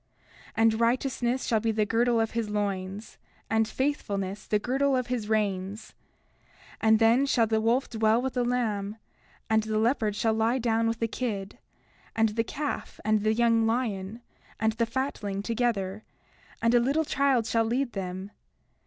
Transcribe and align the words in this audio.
30:11 0.01 0.07
And 0.57 0.79
righteousness 0.79 1.43
shall 1.45 1.59
be 1.59 1.71
the 1.71 1.85
girdle 1.85 2.19
of 2.19 2.31
his 2.31 2.49
loins, 2.49 3.19
and 3.51 3.67
faithfulness 3.67 4.47
the 4.47 4.57
girdle 4.57 4.95
of 4.95 5.05
his 5.13 5.29
reins. 5.29 5.93
30:12 6.77 6.77
And 6.81 6.97
then 6.97 7.25
shall 7.27 7.45
the 7.45 7.61
wolf 7.61 7.87
dwell 7.87 8.19
with 8.19 8.33
the 8.33 8.43
lamb; 8.43 8.97
and 9.47 9.61
the 9.61 9.77
leopard 9.77 10.15
shall 10.15 10.33
lie 10.33 10.57
down 10.57 10.87
with 10.87 10.97
the 10.97 11.07
kid, 11.07 11.59
and 12.15 12.29
the 12.29 12.43
calf, 12.43 12.99
and 13.05 13.21
the 13.23 13.35
young 13.35 13.67
lion, 13.67 14.23
and 14.59 14.71
the 14.73 14.87
fatling, 14.87 15.43
together; 15.43 16.03
and 16.63 16.73
a 16.73 16.79
little 16.79 17.05
child 17.05 17.45
shall 17.45 17.63
lead 17.65 17.91
them. 17.93 18.31